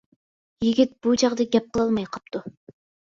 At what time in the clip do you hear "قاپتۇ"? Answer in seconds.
2.17-2.43